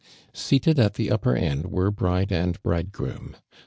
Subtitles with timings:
[0.33, 3.35] Seated at the upper end were bride and bridegroom.